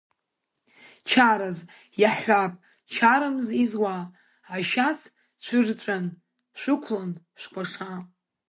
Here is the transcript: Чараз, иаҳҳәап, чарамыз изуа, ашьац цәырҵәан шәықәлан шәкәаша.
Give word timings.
Чараз, 1.11 1.57
иаҳҳәап, 2.01 2.53
чарамыз 2.93 3.47
изуа, 3.63 3.97
ашьац 4.55 4.99
цәырҵәан 5.43 6.05
шәықәлан 6.59 7.11
шәкәаша. 7.41 7.91